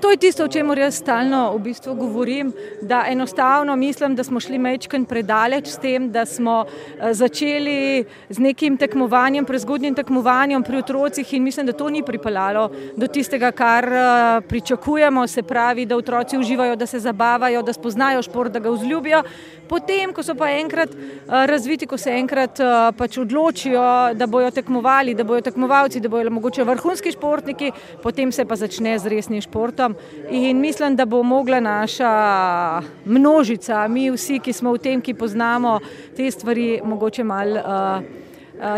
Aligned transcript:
To 0.00 0.10
je 0.10 0.16
tisto, 0.16 0.44
o 0.44 0.48
čemer 0.48 0.78
jaz 0.78 0.96
stalno 0.96 1.52
v 1.52 1.58
bistvu 1.60 1.92
govorim, 1.94 2.52
da 2.82 3.04
enostavno 3.08 3.76
mislim, 3.76 4.14
da 4.16 4.24
smo 4.24 4.40
šli 4.40 4.58
mečken 4.58 5.04
predaleč 5.04 5.66
s 5.68 5.76
tem, 5.76 6.08
da 6.12 6.24
smo 6.26 6.64
eh, 6.64 7.12
začeli 7.14 8.04
z 8.28 8.38
nekim 8.38 8.76
tekmovanjem, 8.80 9.44
prezgodnjim 9.44 9.94
tekmovanjem 9.94 10.62
pri 10.62 10.78
otrocih 10.78 11.34
in 11.34 11.42
mislim, 11.42 11.66
da 11.66 11.72
to 11.72 11.90
ni 11.90 12.02
pripeljalo 12.02 12.70
do 12.96 13.06
tistega, 13.06 13.50
kar 13.52 13.84
eh, 13.84 14.40
pričakujemo, 14.48 15.26
se 15.26 15.42
pravi, 15.42 15.86
da 15.86 15.96
otroci 15.96 16.38
uživajo, 16.38 16.76
da 16.76 16.86
se 16.86 16.98
zabavajo, 16.98 17.62
da 17.62 17.72
spoznajo 17.72 18.22
šport, 18.22 18.52
da 18.52 18.58
ga 18.58 18.70
vzljubijo. 18.70 19.22
Potem, 19.68 20.12
ko 20.12 20.22
so 20.22 20.34
pa 20.34 20.48
enkrat 20.50 20.96
eh, 20.96 21.46
razviti, 21.46 21.86
ko 21.86 21.98
se 21.98 22.10
enkrat 22.10 22.60
pač 22.96 23.18
odločijo, 23.18 24.14
da 24.14 24.26
bojo 24.26 24.50
tekmovali, 24.50 25.14
da 25.14 25.24
bojo 25.24 25.40
tekmovalci, 25.40 26.00
da 26.00 26.08
bojo 26.08 26.30
mogoče 26.30 26.64
vrhunski 26.64 27.12
športniki, 27.12 27.72
potem 28.02 28.32
se 28.32 28.44
pa 28.44 28.56
začne 28.56 28.98
z 28.98 29.06
resnim 29.06 29.40
športom 29.44 29.89
športom. 29.90 30.30
In 30.30 30.60
mislim, 30.60 30.96
da 30.96 31.04
bo 31.04 31.22
mogla 31.22 31.60
naša 31.60 32.82
množica, 33.04 33.88
mi 33.88 34.10
vsi, 34.10 34.38
ki 34.38 34.52
smo 34.52 34.72
v 34.72 34.78
tem, 34.78 35.00
ki 35.00 35.14
poznamo 35.14 35.80
te 36.16 36.30
stvari, 36.30 36.80
mogoče 36.84 37.24
malo. 37.24 37.56
Uh, 37.56 38.20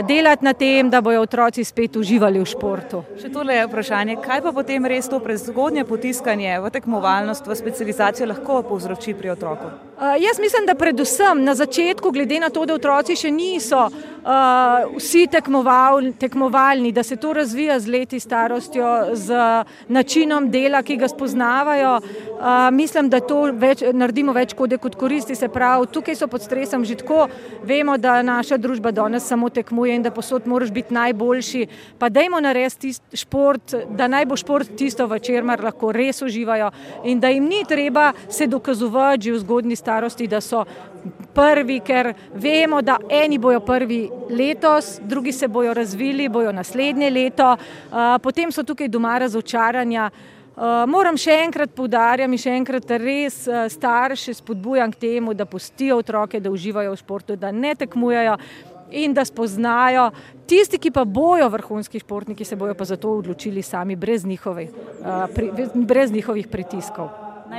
delati 0.06 0.44
na 0.44 0.52
tem, 0.52 0.90
da 0.90 1.00
bodo 1.00 1.20
otroci 1.20 1.64
spet 1.64 1.96
uživali 1.96 2.38
v 2.38 2.46
športu. 2.46 3.02
Še 3.18 3.32
tole 3.34 3.56
je 3.56 3.66
vprašanje, 3.66 4.16
kaj 4.22 4.42
pa 4.42 4.52
potem 4.54 4.86
res 4.86 5.08
to 5.10 5.18
prezgodnje 5.18 5.82
potiskanje 5.84 6.60
v 6.62 6.70
tekmovalnost, 6.70 7.46
v 7.46 7.56
specializacijo 7.58 8.28
lahko 8.30 8.62
povzroči 8.62 9.14
pri 9.14 9.34
otroku? 9.34 9.91
Uh, 10.02 10.08
jaz 10.22 10.38
mislim, 10.40 10.66
da 10.66 10.74
predvsem 10.74 11.44
na 11.44 11.54
začetku, 11.54 12.10
glede 12.10 12.40
na 12.40 12.48
to, 12.50 12.64
da 12.66 12.74
otroci 12.74 13.14
še 13.16 13.30
niso 13.30 13.84
uh, 13.86 14.96
vsi 14.96 15.26
tekmoval, 15.30 16.12
tekmovalni, 16.18 16.92
da 16.92 17.02
se 17.02 17.16
to 17.16 17.32
razvija 17.32 17.78
z 17.80 17.86
leti 17.88 18.20
starostjo, 18.20 19.14
z 19.14 19.36
načinom 19.88 20.50
dela, 20.50 20.82
ki 20.82 20.96
ga 20.96 21.08
spoznavajo. 21.08 21.92
Uh, 22.02 22.70
mislim, 22.74 23.08
da 23.08 23.20
to 23.20 23.44
več, 23.54 23.84
naredimo 23.92 24.32
več 24.34 24.56
kode 24.58 24.78
kot 24.82 24.96
koristi. 24.98 25.36
Se 25.38 25.48
pravi, 25.48 25.86
tukaj 25.92 26.18
so 26.18 26.26
pod 26.26 26.42
stresom 26.42 26.84
že 26.84 26.98
tako, 26.98 27.28
vemo, 27.62 27.94
da 27.98 28.18
naša 28.26 28.58
družba 28.58 28.90
danes 28.90 29.26
samo 29.28 29.50
tekmuje 29.54 29.94
in 29.94 30.02
da 30.02 30.10
posod 30.10 30.50
moraš 30.50 30.74
biti 30.74 30.94
najboljši. 30.94 31.66
Pa 31.98 32.10
dajmo 32.10 32.40
narediti 32.42 32.90
šport, 33.14 33.76
da 33.94 34.10
naj 34.10 34.26
bo 34.26 34.36
šport 34.36 34.74
tisto, 34.78 35.06
v 35.06 35.20
čemer 35.22 35.62
lahko 35.62 35.92
res 35.94 36.22
uživajo 36.22 36.70
in 37.04 37.20
da 37.20 37.30
jim 37.30 37.46
ni 37.46 37.62
treba 37.68 38.10
se 38.28 38.46
dokazovati 38.46 39.22
že 39.22 39.32
v 39.32 39.38
zgodni 39.38 39.76
starosti, 39.76 39.91
da 40.28 40.40
so 40.40 40.64
prvi, 41.34 41.80
ker 41.80 42.14
vemo, 42.34 42.82
da 42.82 42.98
eni 43.10 43.38
bojo 43.38 43.60
prvi 43.60 44.10
letos, 44.30 45.00
drugi 45.02 45.32
se 45.32 45.48
bojo 45.48 45.74
razvili, 45.74 46.28
bojo 46.28 46.52
naslednje 46.52 47.10
leto, 47.10 47.56
potem 48.22 48.52
so 48.52 48.62
tukaj 48.62 48.88
doma 48.88 49.18
razočaranja. 49.18 50.10
Moram 50.86 51.16
še 51.16 51.32
enkrat 51.46 51.72
poudarjati, 51.72 52.38
še 52.38 52.50
enkrat 52.58 52.90
res 53.00 53.48
starše 53.72 54.34
spodbujam 54.36 54.92
k 54.92 55.00
temu, 55.00 55.32
da 55.34 55.46
pustijo 55.48 55.96
otroke, 56.02 56.40
da 56.40 56.52
uživajo 56.52 56.92
v 56.92 57.00
športu, 57.00 57.36
da 57.36 57.50
ne 57.52 57.74
tekmujejo 57.74 58.36
in 58.92 59.14
da 59.16 59.24
spoznajo. 59.24 60.10
Tisti, 60.46 60.76
ki 60.76 60.92
pa 60.92 61.06
bojo 61.08 61.48
vrhunski 61.48 62.02
športniki, 62.04 62.44
se 62.44 62.56
bojo 62.60 62.76
pa 62.76 62.84
za 62.84 63.00
to 63.00 63.16
odločili 63.16 63.62
sami, 63.64 63.96
brez 63.96 64.26
njihovih, 64.28 64.70
brez 65.74 66.12
njihovih 66.12 66.52
pritiskov. 66.52 67.21